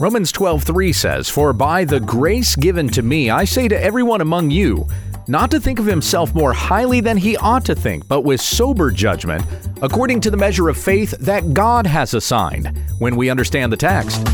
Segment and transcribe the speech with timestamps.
[0.00, 4.50] Romans 12:3 says, "For by the grace given to me, I say to everyone among
[4.50, 4.88] you,
[5.28, 8.90] not to think of himself more highly than he ought to think, but with sober
[8.90, 9.44] judgment,
[9.82, 14.26] according to the measure of faith that God has assigned." When we understand the text,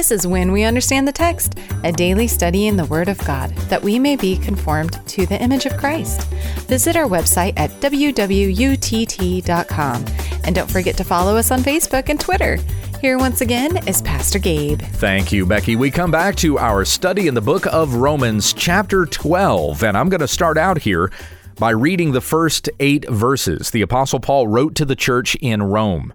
[0.00, 3.54] This is When We Understand the Text, a daily study in the Word of God,
[3.68, 6.26] that we may be conformed to the image of Christ.
[6.70, 8.14] Visit our website at wwutt.com
[10.44, 12.56] and don't forget to follow us on Facebook and Twitter.
[13.02, 14.80] Here once again is Pastor Gabe.
[14.80, 15.76] Thank you, Becky.
[15.76, 20.08] We come back to our study in the book of Romans, chapter 12, and I'm
[20.08, 21.12] going to start out here
[21.56, 26.14] by reading the first eight verses the Apostle Paul wrote to the church in Rome.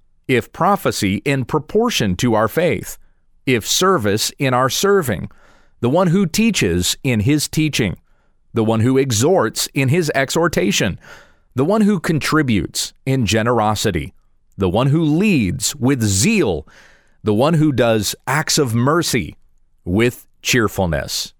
[0.35, 2.97] if prophecy in proportion to our faith,
[3.45, 5.29] if service in our serving,
[5.79, 7.97] the one who teaches in his teaching,
[8.53, 10.99] the one who exhorts in his exhortation,
[11.55, 14.13] the one who contributes in generosity,
[14.57, 16.67] the one who leads with zeal,
[17.23, 19.35] the one who does acts of mercy
[19.83, 21.33] with cheerfulness.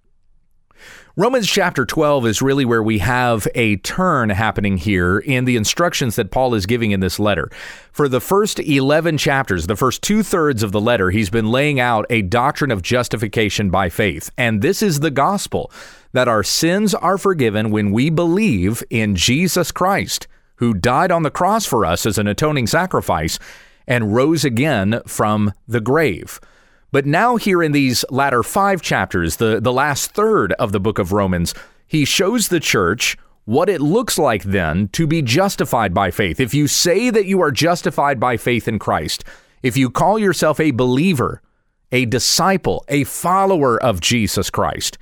[1.17, 6.15] Romans chapter 12 is really where we have a turn happening here in the instructions
[6.15, 7.49] that Paul is giving in this letter.
[7.91, 11.81] For the first 11 chapters, the first two thirds of the letter, he's been laying
[11.81, 14.31] out a doctrine of justification by faith.
[14.37, 15.69] And this is the gospel
[16.13, 21.29] that our sins are forgiven when we believe in Jesus Christ, who died on the
[21.29, 23.37] cross for us as an atoning sacrifice
[23.85, 26.39] and rose again from the grave.
[26.91, 30.99] But now, here in these latter five chapters, the, the last third of the book
[30.99, 31.53] of Romans,
[31.87, 36.39] he shows the church what it looks like then to be justified by faith.
[36.39, 39.23] If you say that you are justified by faith in Christ,
[39.63, 41.41] if you call yourself a believer,
[41.91, 44.97] a disciple, a follower of Jesus Christ,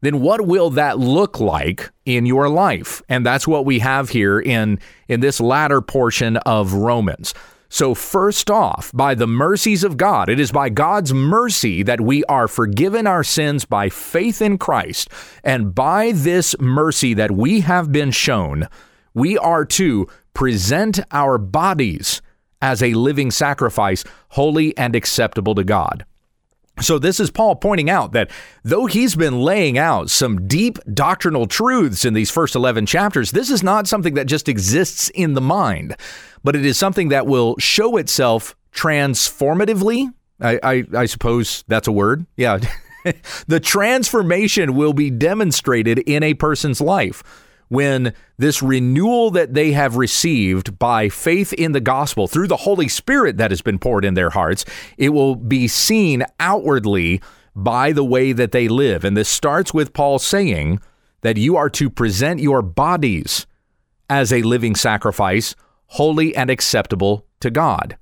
[0.00, 3.02] then what will that look like in your life?
[3.08, 7.34] And that's what we have here in, in this latter portion of Romans.
[7.74, 12.22] So, first off, by the mercies of God, it is by God's mercy that we
[12.24, 15.08] are forgiven our sins by faith in Christ.
[15.42, 18.68] And by this mercy that we have been shown,
[19.14, 22.20] we are to present our bodies
[22.60, 26.04] as a living sacrifice, holy and acceptable to God.
[26.80, 28.30] So, this is Paul pointing out that
[28.64, 33.50] though he's been laying out some deep doctrinal truths in these first 11 chapters, this
[33.50, 35.96] is not something that just exists in the mind
[36.42, 40.12] but it is something that will show itself transformatively.
[40.40, 42.26] I, I, I suppose that's a word.
[42.36, 42.58] Yeah.
[43.46, 47.22] the transformation will be demonstrated in a person's life
[47.72, 52.86] when this renewal that they have received by faith in the gospel through the Holy
[52.86, 54.66] Spirit that has been poured in their hearts,
[54.98, 57.22] it will be seen outwardly
[57.56, 59.06] by the way that they live.
[59.06, 60.80] And this starts with Paul saying
[61.22, 63.46] that you are to present your bodies
[64.10, 65.54] as a living sacrifice,
[65.86, 67.96] holy and acceptable to God.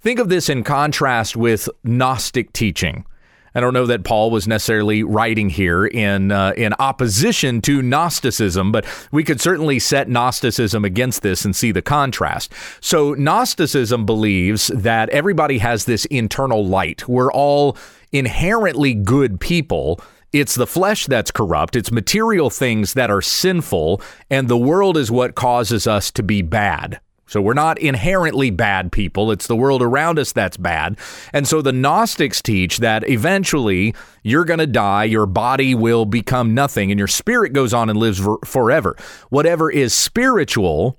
[0.00, 3.06] Think of this in contrast with Gnostic teaching.
[3.54, 8.72] I don't know that Paul was necessarily writing here in uh, in opposition to Gnosticism,
[8.72, 12.52] but we could certainly set Gnosticism against this and see the contrast.
[12.80, 17.08] So Gnosticism believes that everybody has this internal light.
[17.08, 17.76] We're all
[18.12, 20.00] inherently good people.
[20.32, 21.76] It's the flesh that's corrupt.
[21.76, 24.00] It's material things that are sinful,
[24.30, 27.00] and the world is what causes us to be bad.
[27.32, 29.30] So we're not inherently bad people.
[29.32, 30.98] It's the world around us that's bad.
[31.32, 36.52] And so the Gnostics teach that eventually you're going to die, your body will become
[36.52, 38.96] nothing, and your spirit goes on and lives forever.
[39.30, 40.98] Whatever is spiritual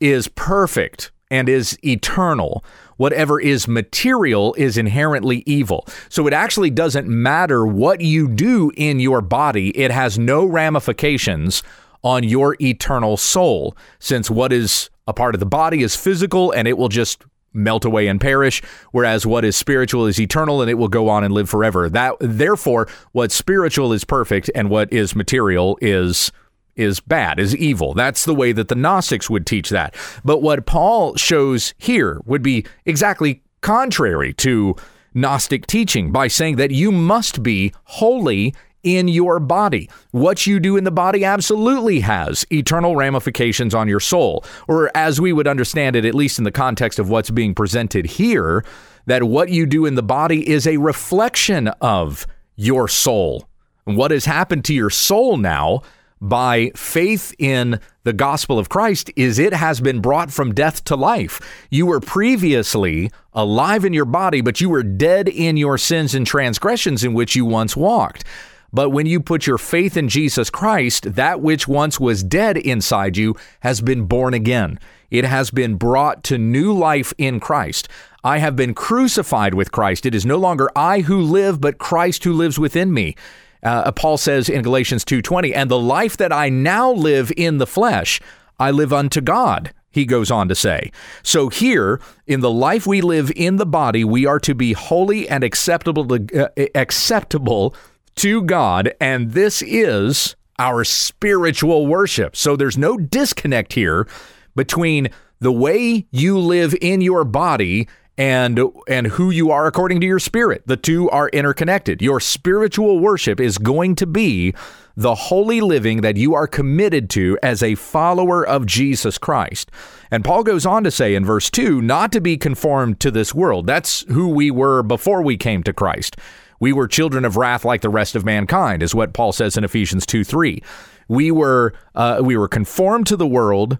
[0.00, 2.62] is perfect and is eternal.
[2.98, 5.86] Whatever is material is inherently evil.
[6.10, 11.62] So it actually doesn't matter what you do in your body, it has no ramifications
[12.02, 16.66] on your eternal soul, since what is a part of the body is physical and
[16.66, 20.74] it will just melt away and perish, whereas what is spiritual is eternal and it
[20.74, 21.88] will go on and live forever.
[21.88, 26.32] That therefore, what spiritual is perfect and what is material is
[26.76, 27.94] is bad, is evil.
[27.94, 29.94] That's the way that the Gnostics would teach that.
[30.24, 34.74] But what Paul shows here would be exactly contrary to
[35.14, 38.54] Gnostic teaching by saying that you must be holy
[38.84, 39.90] in your body.
[40.12, 44.44] What you do in the body absolutely has eternal ramifications on your soul.
[44.68, 48.06] Or, as we would understand it, at least in the context of what's being presented
[48.06, 48.64] here,
[49.06, 52.26] that what you do in the body is a reflection of
[52.56, 53.48] your soul.
[53.84, 55.82] what has happened to your soul now
[56.20, 60.96] by faith in the gospel of Christ is it has been brought from death to
[60.96, 61.38] life.
[61.70, 66.26] You were previously alive in your body, but you were dead in your sins and
[66.26, 68.24] transgressions in which you once walked.
[68.74, 73.16] But when you put your faith in Jesus Christ, that which once was dead inside
[73.16, 74.80] you has been born again.
[75.12, 77.88] It has been brought to new life in Christ.
[78.24, 80.04] I have been crucified with Christ.
[80.06, 83.14] It is no longer I who live, but Christ who lives within me.
[83.62, 87.68] Uh, Paul says in Galatians 2:20, "And the life that I now live in the
[87.68, 88.20] flesh,
[88.58, 90.90] I live unto God." He goes on to say.
[91.22, 95.28] So here, in the life we live in the body, we are to be holy
[95.28, 97.72] and acceptable to, uh, acceptable
[98.16, 102.36] to God, and this is our spiritual worship.
[102.36, 104.06] So there's no disconnect here
[104.54, 105.08] between
[105.40, 110.20] the way you live in your body and and who you are according to your
[110.20, 110.62] spirit.
[110.66, 112.00] The two are interconnected.
[112.00, 114.54] Your spiritual worship is going to be
[114.96, 119.72] the holy living that you are committed to as a follower of Jesus Christ.
[120.10, 123.34] And Paul goes on to say in verse 2, not to be conformed to this
[123.34, 123.66] world.
[123.66, 126.16] That's who we were before we came to Christ.
[126.60, 129.64] We were children of wrath like the rest of mankind, is what Paul says in
[129.64, 130.62] Ephesians 2 3.
[131.08, 133.78] We were, uh, we were conformed to the world.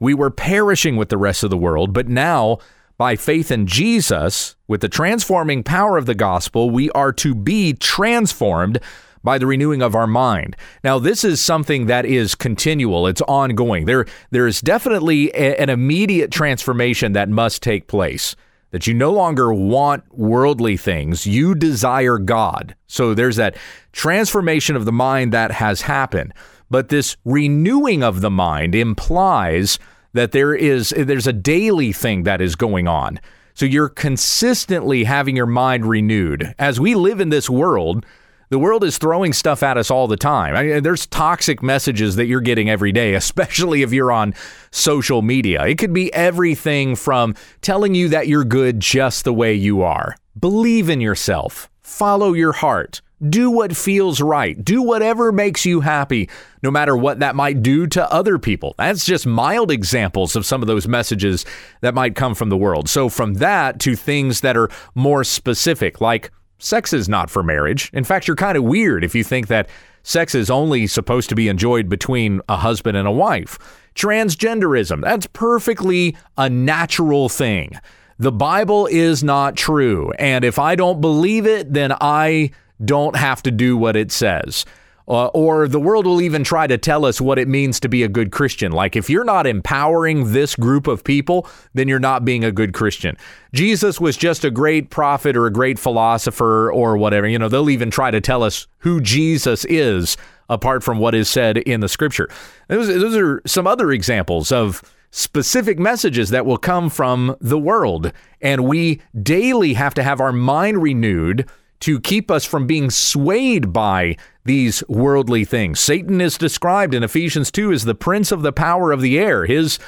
[0.00, 2.58] We were perishing with the rest of the world, but now
[2.98, 7.72] by faith in Jesus, with the transforming power of the gospel, we are to be
[7.72, 8.80] transformed
[9.22, 10.56] by the renewing of our mind.
[10.82, 13.86] Now, this is something that is continual, it's ongoing.
[13.86, 18.34] There, there is definitely a, an immediate transformation that must take place.
[18.70, 22.74] That you no longer want worldly things, you desire God.
[22.86, 23.56] So there's that
[23.92, 26.34] transformation of the mind that has happened.
[26.70, 29.78] But this renewing of the mind implies
[30.12, 33.20] that there is there's a daily thing that is going on.
[33.54, 36.54] So you're consistently having your mind renewed.
[36.58, 38.04] As we live in this world,
[38.50, 40.54] the world is throwing stuff at us all the time.
[40.54, 44.34] I mean, there's toxic messages that you're getting every day, especially if you're on
[44.70, 45.66] social media.
[45.66, 50.16] It could be everything from telling you that you're good just the way you are.
[50.38, 51.68] Believe in yourself.
[51.82, 53.00] Follow your heart.
[53.26, 54.64] Do what feels right.
[54.64, 56.30] Do whatever makes you happy,
[56.62, 58.76] no matter what that might do to other people.
[58.78, 61.44] That's just mild examples of some of those messages
[61.80, 62.88] that might come from the world.
[62.88, 67.90] So, from that to things that are more specific, like sex is not for marriage.
[67.92, 69.68] In fact, you're kind of weird if you think that
[70.02, 73.58] sex is only supposed to be enjoyed between a husband and a wife.
[73.94, 77.72] Transgenderism, that's perfectly a natural thing.
[78.18, 80.12] The Bible is not true.
[80.18, 82.50] And if I don't believe it, then I
[82.84, 84.64] don't have to do what it says.
[85.08, 88.02] Uh, or the world will even try to tell us what it means to be
[88.02, 88.72] a good Christian.
[88.72, 92.74] Like, if you're not empowering this group of people, then you're not being a good
[92.74, 93.16] Christian.
[93.54, 97.26] Jesus was just a great prophet or a great philosopher or whatever.
[97.26, 100.18] You know, they'll even try to tell us who Jesus is
[100.50, 102.28] apart from what is said in the scripture.
[102.68, 108.12] Those, those are some other examples of specific messages that will come from the world.
[108.40, 111.48] And we daily have to have our mind renewed
[111.80, 115.78] to keep us from being swayed by these worldly things.
[115.78, 119.44] Satan is described in Ephesians 2 as the prince of the power of the air.
[119.46, 119.78] His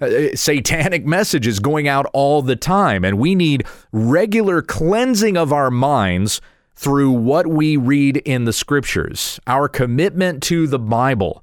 [0.00, 5.52] uh, satanic message is going out all the time, and we need regular cleansing of
[5.52, 6.40] our minds
[6.74, 11.42] through what we read in the scriptures, our commitment to the Bible,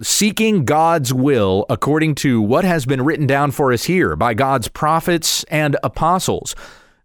[0.00, 4.68] seeking God's will according to what has been written down for us here by God's
[4.68, 6.54] prophets and apostles.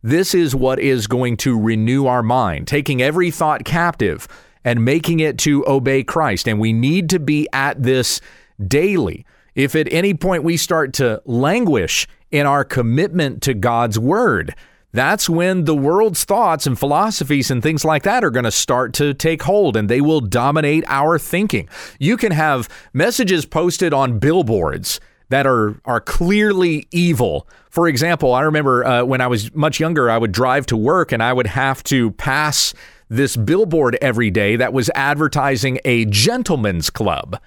[0.01, 4.27] This is what is going to renew our mind, taking every thought captive
[4.63, 6.47] and making it to obey Christ.
[6.47, 8.21] And we need to be at this
[8.65, 9.25] daily.
[9.55, 14.55] If at any point we start to languish in our commitment to God's word,
[14.91, 18.93] that's when the world's thoughts and philosophies and things like that are going to start
[18.95, 21.67] to take hold and they will dominate our thinking.
[21.99, 27.47] You can have messages posted on billboards that are are clearly evil.
[27.69, 31.11] For example, I remember uh, when I was much younger, I would drive to work
[31.11, 32.73] and I would have to pass
[33.09, 37.39] this billboard every day that was advertising a gentleman's club.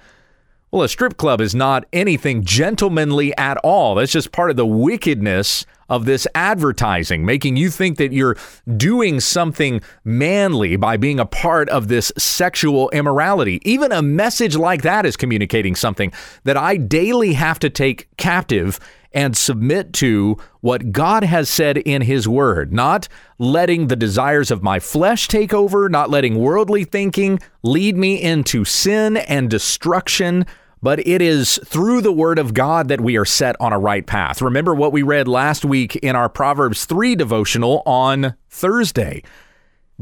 [0.73, 3.95] Well, a strip club is not anything gentlemanly at all.
[3.95, 8.39] That's just part of the wickedness of this advertising, making you think that you're
[8.79, 13.61] doing something manly by being a part of this sexual immorality.
[13.71, 16.11] Even a message like that is communicating something
[16.45, 18.81] that I daily have to take captive
[19.13, 24.63] and submit to what God has said in His Word, not letting the desires of
[24.63, 30.47] my flesh take over, not letting worldly thinking lead me into sin and destruction
[30.83, 34.05] but it is through the word of God that we are set on a right
[34.05, 34.43] path.
[34.43, 39.23] Remember what we read last week in our Proverbs 3 devotional on Thursday.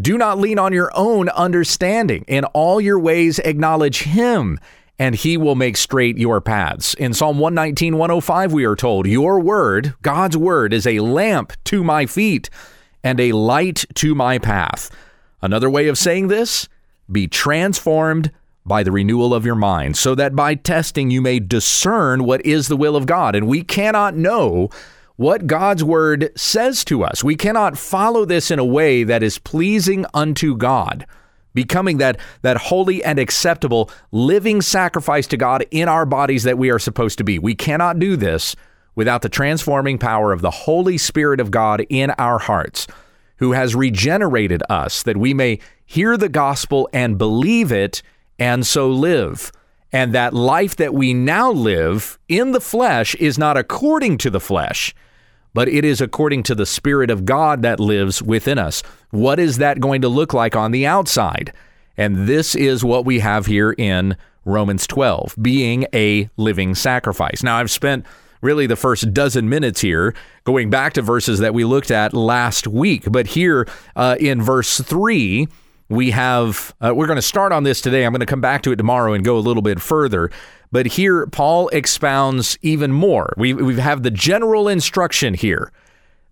[0.00, 2.24] Do not lean on your own understanding.
[2.26, 4.58] In all your ways, acknowledge Him,
[4.98, 6.94] and He will make straight your paths.
[6.94, 11.84] In Psalm 119, 105, we are told, Your word, God's word, is a lamp to
[11.84, 12.48] my feet
[13.04, 14.90] and a light to my path.
[15.42, 16.68] Another way of saying this,
[17.10, 18.30] be transformed
[18.64, 22.68] by the renewal of your mind, so that by testing you may discern what is
[22.68, 23.34] the will of God.
[23.34, 24.68] And we cannot know
[25.16, 27.22] what God's word says to us.
[27.22, 31.06] We cannot follow this in a way that is pleasing unto God,
[31.52, 36.70] becoming that, that holy and acceptable living sacrifice to God in our bodies that we
[36.70, 37.38] are supposed to be.
[37.38, 38.56] We cannot do this
[38.94, 42.86] without the transforming power of the Holy Spirit of God in our hearts,
[43.36, 48.02] who has regenerated us that we may hear the gospel and believe it
[48.40, 49.52] and so live.
[49.92, 54.40] And that life that we now live in the flesh is not according to the
[54.40, 54.94] flesh,
[55.52, 58.82] but it is according to the Spirit of God that lives within us.
[59.10, 61.52] What is that going to look like on the outside?
[61.96, 67.42] And this is what we have here in Romans 12, being a living sacrifice.
[67.42, 68.06] Now, I've spent
[68.40, 72.66] really the first dozen minutes here going back to verses that we looked at last
[72.66, 73.66] week, but here
[73.96, 75.46] uh, in verse 3,
[75.90, 78.06] we have uh, we're going to start on this today.
[78.06, 80.30] I'm going to come back to it tomorrow and go a little bit further.
[80.72, 83.34] But here paul expounds even more.
[83.36, 85.72] We, we have the general instruction here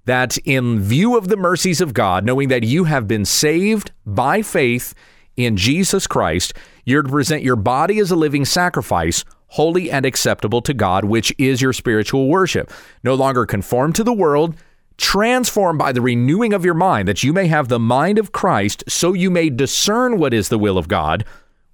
[0.05, 4.41] that in view of the mercies of god knowing that you have been saved by
[4.41, 4.95] faith
[5.37, 6.55] in jesus christ
[6.87, 11.35] you're to present your body as a living sacrifice holy and acceptable to god which
[11.39, 12.71] is your spiritual worship.
[13.03, 14.55] No longer conform to the world
[14.99, 18.85] transformed by the renewing of your mind, that you may have the mind of Christ,
[18.89, 21.25] so you may discern what is the will of God,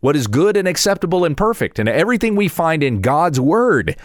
[0.00, 1.78] what is good and acceptable and perfect.
[1.78, 3.96] And everything we find in God's word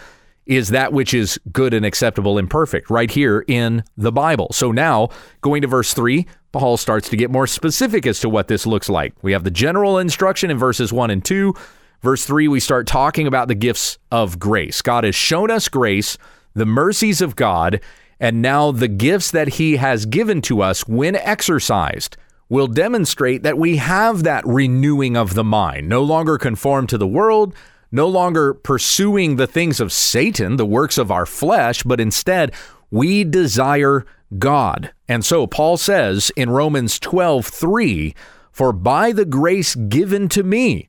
[0.46, 4.48] is that which is good and acceptable and perfect right here in the Bible.
[4.52, 5.10] So now,
[5.42, 8.88] going to verse 3, Paul starts to get more specific as to what this looks
[8.88, 9.14] like.
[9.22, 11.54] We have the general instruction in verses 1 and 2.
[12.02, 14.80] Verse 3, we start talking about the gifts of grace.
[14.80, 16.16] God has shown us grace,
[16.54, 17.80] the mercies of God,
[18.20, 22.16] and now the gifts that he has given to us, when exercised,
[22.50, 27.06] will demonstrate that we have that renewing of the mind, no longer conform to the
[27.06, 27.54] world,
[27.90, 32.52] no longer pursuing the things of Satan, the works of our flesh, but instead
[32.90, 34.04] we desire
[34.38, 34.92] God.
[35.08, 38.14] And so Paul says in Romans 12, 3,
[38.52, 40.88] For by the grace given to me,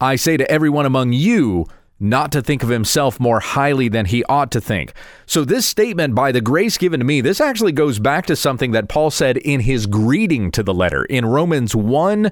[0.00, 1.66] I say to everyone among you,
[2.00, 4.92] not to think of himself more highly than he ought to think.
[5.26, 8.72] So, this statement, by the grace given to me, this actually goes back to something
[8.72, 12.30] that Paul said in his greeting to the letter in Romans 1,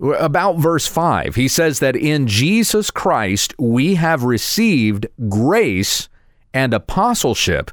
[0.00, 1.34] about verse 5.
[1.34, 6.08] He says that in Jesus Christ we have received grace
[6.54, 7.70] and apostleship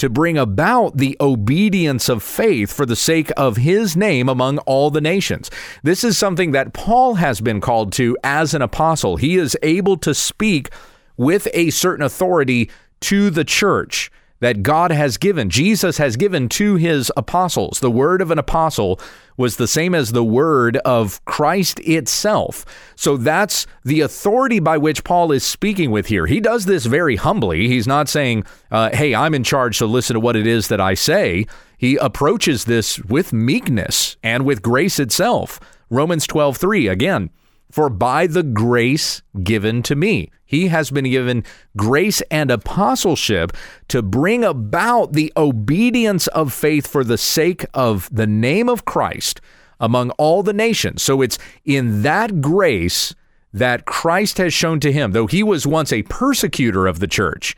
[0.00, 4.90] to bring about the obedience of faith for the sake of his name among all
[4.90, 5.50] the nations.
[5.82, 9.16] This is something that Paul has been called to as an apostle.
[9.18, 10.70] He is able to speak
[11.18, 14.10] with a certain authority to the church
[14.40, 17.80] that God has given, Jesus has given to his apostles.
[17.80, 18.98] The word of an apostle
[19.36, 22.64] was the same as the word of Christ itself.
[22.96, 26.26] So that's the authority by which Paul is speaking with here.
[26.26, 27.68] He does this very humbly.
[27.68, 30.80] He's not saying, uh, hey, I'm in charge, so listen to what it is that
[30.80, 31.46] I say.
[31.78, 35.60] He approaches this with meekness and with grace itself.
[35.88, 37.30] Romans 12, 3, again,
[37.70, 40.30] for by the grace given to me.
[40.44, 41.44] He has been given
[41.76, 43.52] grace and apostleship
[43.88, 49.40] to bring about the obedience of faith for the sake of the name of Christ
[49.78, 51.02] among all the nations.
[51.02, 53.14] So it's in that grace
[53.52, 57.56] that Christ has shown to him, though he was once a persecutor of the church.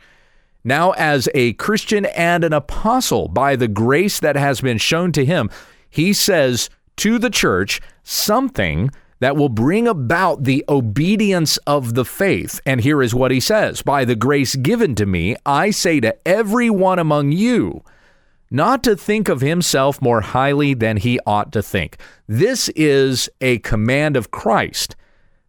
[0.63, 5.25] Now, as a Christian and an apostle, by the grace that has been shown to
[5.25, 5.49] him,
[5.89, 8.89] he says to the church something
[9.23, 12.59] that will bring about the obedience of the faith.
[12.65, 16.15] And here is what he says By the grace given to me, I say to
[16.27, 17.83] every one among you,
[18.51, 21.97] not to think of himself more highly than he ought to think.
[22.27, 24.97] This is a command of Christ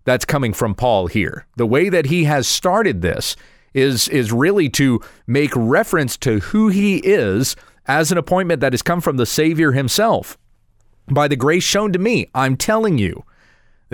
[0.04, 1.46] that's coming from Paul here.
[1.56, 3.34] The way that he has started this
[3.72, 8.82] is is really to make reference to who he is as an appointment that has
[8.82, 10.38] come from the Savior himself.
[11.10, 13.24] By the grace shown to me, I'm telling you,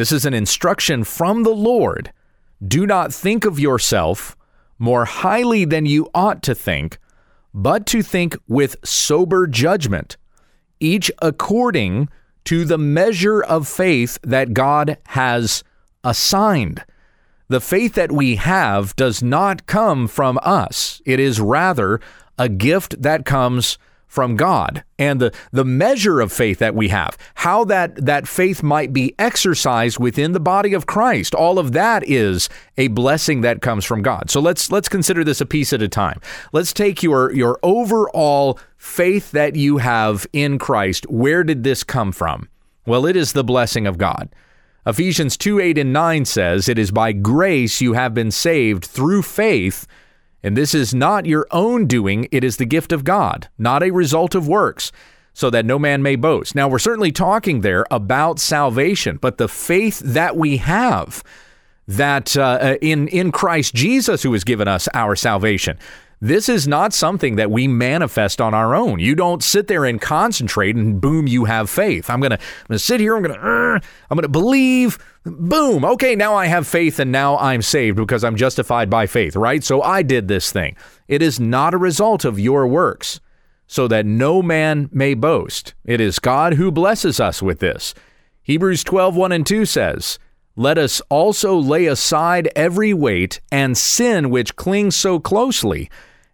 [0.00, 2.11] this is an instruction from the Lord.
[2.66, 4.35] Do not think of yourself
[4.78, 6.97] more highly than you ought to think,
[7.52, 10.16] but to think with sober judgment,
[10.80, 12.09] each according
[12.45, 15.62] to the measure of faith that God has
[16.02, 16.83] assigned.
[17.49, 22.00] The faith that we have does not come from us, it is rather
[22.38, 23.76] a gift that comes
[24.11, 28.61] from God and the, the measure of faith that we have, how that, that faith
[28.61, 31.33] might be exercised within the body of Christ.
[31.33, 34.29] All of that is a blessing that comes from God.
[34.29, 36.21] So let's let's consider this a piece at a time.
[36.52, 41.09] Let's take your your overall faith that you have in Christ.
[41.09, 42.49] Where did this come from?
[42.87, 44.29] Well, it is the blessing of God.
[44.87, 49.23] Ephesians 2 8 and 9 says, It is by grace you have been saved through
[49.23, 49.87] faith
[50.43, 53.91] and this is not your own doing, it is the gift of God, not a
[53.91, 54.91] result of works,
[55.33, 56.55] so that no man may boast.
[56.55, 61.23] Now, we're certainly talking there about salvation, but the faith that we have
[61.87, 65.79] that uh, uh in, in Christ Jesus, who has given us our salvation,
[66.21, 68.99] this is not something that we manifest on our own.
[69.00, 72.11] You don't sit there and concentrate and boom, you have faith.
[72.11, 72.39] I'm gonna,
[72.77, 73.17] sit here.
[73.17, 74.99] I'm gonna, uh, I'm gonna believe.
[75.25, 75.85] Boom.
[75.85, 79.35] Okay, now I have faith and now I'm saved because I'm justified by faith.
[79.35, 79.65] Right.
[79.65, 80.77] So I did this thing.
[81.09, 83.21] It is not a result of your works,
[83.67, 85.75] so that no man may boast.
[85.85, 87.95] It is God who blesses us with this.
[88.43, 90.19] Hebrews 12, 1 and 2 says.
[90.57, 95.89] Let us also lay aside every weight and sin which clings so closely,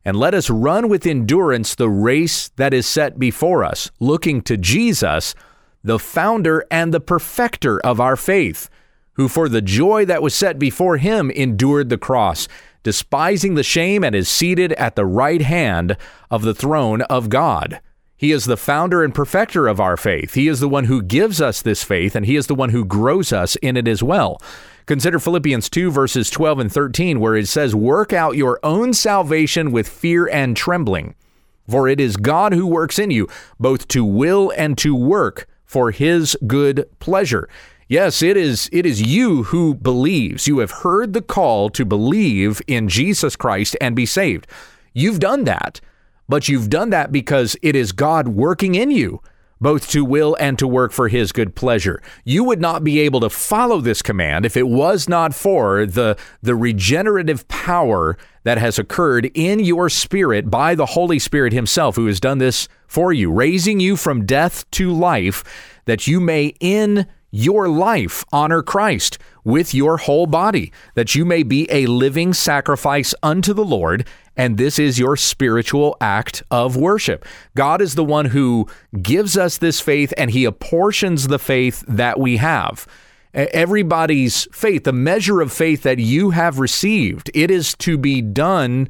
[0.06, 4.56] and let us run with endurance the race that is set before us, looking to
[4.56, 5.34] Jesus,
[5.82, 8.70] the founder and the perfecter of our faith,
[9.14, 12.46] who for the joy that was set before him endured the cross,
[12.84, 15.96] despising the shame, and is seated at the right hand
[16.30, 17.80] of the throne of God.
[18.16, 20.34] He is the founder and perfecter of our faith.
[20.34, 22.84] He is the one who gives us this faith, and He is the one who
[22.84, 24.40] grows us in it as well.
[24.86, 29.72] Consider Philippians 2, verses 12 and 13, where it says, Work out your own salvation
[29.72, 31.16] with fear and trembling,
[31.68, 35.90] for it is God who works in you, both to will and to work for
[35.90, 37.48] his good pleasure.
[37.88, 40.46] Yes, it is it is you who believes.
[40.46, 44.46] You have heard the call to believe in Jesus Christ and be saved.
[44.92, 45.80] You've done that,
[46.28, 49.20] but you've done that because it is God working in you
[49.60, 52.02] both to will and to work for his good pleasure.
[52.24, 56.16] You would not be able to follow this command if it was not for the,
[56.42, 62.06] the regenerative power that has occurred in your spirit by the Holy Spirit himself, who
[62.06, 65.42] has done this for you, raising you from death to life,
[65.86, 71.44] that you may in your life honor Christ with your whole body, that you may
[71.44, 74.04] be a living sacrifice unto the Lord
[74.36, 77.24] and this is your spiritual act of worship.
[77.54, 78.68] God is the one who
[79.00, 82.86] gives us this faith and he apportions the faith that we have.
[83.32, 88.88] Everybody's faith, the measure of faith that you have received, it is to be done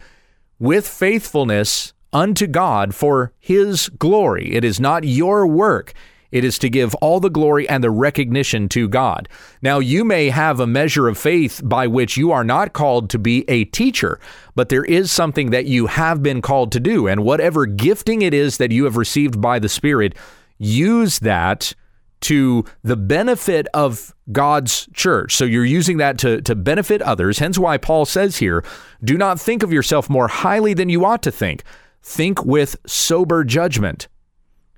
[0.58, 4.54] with faithfulness unto God for his glory.
[4.54, 5.92] It is not your work.
[6.30, 9.28] It is to give all the glory and the recognition to God.
[9.62, 13.18] Now, you may have a measure of faith by which you are not called to
[13.18, 14.18] be a teacher,
[14.54, 17.06] but there is something that you have been called to do.
[17.06, 20.14] And whatever gifting it is that you have received by the Spirit,
[20.58, 21.74] use that
[22.22, 25.34] to the benefit of God's church.
[25.34, 27.38] So you're using that to, to benefit others.
[27.38, 28.64] Hence why Paul says here
[29.04, 31.62] do not think of yourself more highly than you ought to think.
[32.02, 34.08] Think with sober judgment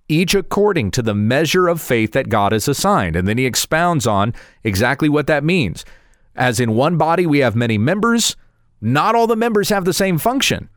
[0.08, 3.16] each according to the measure of faith that God has assigned.
[3.16, 5.84] And then he expounds on exactly what that means.
[6.34, 8.36] As in one body, we have many members,
[8.80, 10.68] not all the members have the same function.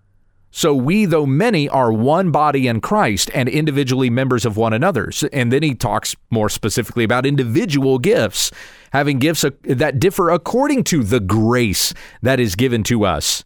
[0.54, 5.10] So we, though many, are one body in Christ and individually members of one another.
[5.32, 8.52] And then he talks more specifically about individual gifts,
[8.92, 13.46] having gifts uh, that differ according to the grace that is given to us.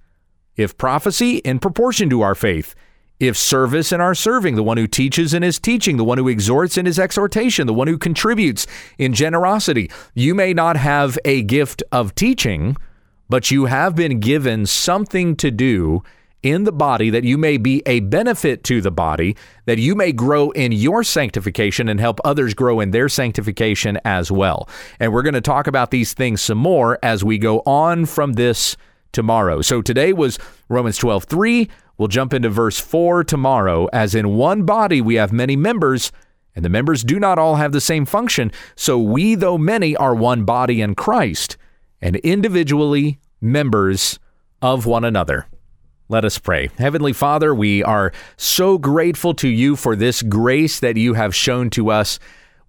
[0.56, 2.74] If prophecy, in proportion to our faith
[3.20, 6.28] if service in our serving, the one who teaches in his teaching, the one who
[6.28, 9.90] exhorts in his exhortation, the one who contributes in generosity.
[10.14, 12.76] You may not have a gift of teaching,
[13.30, 16.04] but you have been given something to do
[16.44, 20.12] in the body that you may be a benefit to the body, that you may
[20.12, 24.70] grow in your sanctification and help others grow in their sanctification as well.
[25.00, 28.34] And we're going to talk about these things some more as we go on from
[28.34, 28.78] this
[29.12, 29.62] tomorrow.
[29.64, 30.38] So today was
[30.70, 31.70] Romans 12 3.
[31.98, 33.88] We'll jump into verse 4 tomorrow.
[33.94, 36.12] As in one body we have many members,
[36.56, 38.52] and the members do not all have the same function.
[38.76, 41.58] So we, though many, are one body in Christ,
[42.02, 44.20] and individually members
[44.62, 45.48] of one another.
[46.08, 46.70] Let us pray.
[46.78, 51.70] Heavenly Father, we are so grateful to you for this grace that you have shown
[51.72, 52.20] to us.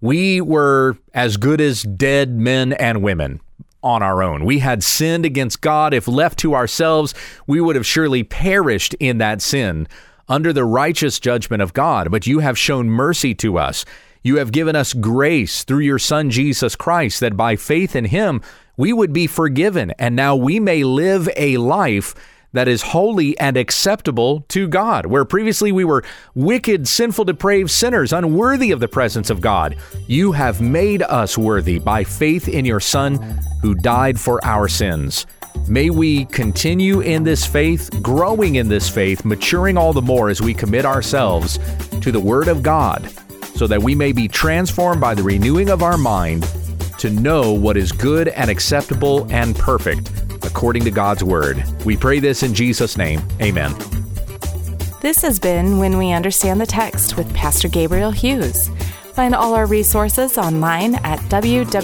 [0.01, 3.41] We were as good as dead men and women
[3.87, 4.43] on our own.
[4.43, 5.93] We had sinned against God.
[5.93, 7.13] If left to ourselves,
[7.47, 9.87] we would have surely perished in that sin
[10.27, 12.11] under the righteous judgment of God.
[12.11, 13.85] But you have shown mercy to us.
[14.23, 18.41] You have given us grace through your Son, Jesus Christ, that by faith in him,
[18.75, 19.93] we would be forgiven.
[19.97, 22.13] And now we may live a life
[22.53, 25.05] that is holy and acceptable to God.
[25.05, 26.03] Where previously we were
[26.35, 31.79] wicked, sinful, depraved sinners, unworthy of the presence of God, you have made us worthy
[31.79, 35.25] by faith in your Son who died for our sins.
[35.67, 40.41] May we continue in this faith, growing in this faith, maturing all the more as
[40.41, 41.59] we commit ourselves
[41.99, 43.11] to the Word of God,
[43.55, 46.47] so that we may be transformed by the renewing of our mind
[46.99, 50.09] to know what is good and acceptable and perfect
[50.47, 51.63] according to God's Word.
[51.85, 53.21] We pray this in Jesus' name.
[53.39, 53.75] Amen.
[55.01, 58.69] This has been When We Understand the Text with Pastor Gabriel Hughes.
[59.13, 61.77] Find all our resources online at wwutt.com.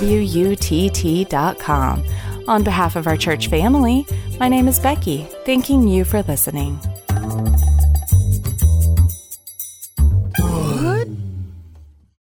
[2.48, 4.06] On behalf of our church family,
[4.40, 6.80] my name is Becky, thanking you for listening.